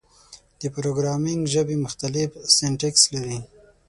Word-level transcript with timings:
د 0.61 0.63
پروګرامینګ 0.75 1.41
ژبې 1.53 1.75
مختلف 1.85 2.29
سینټکس 2.55 3.03
لري. 3.13 3.39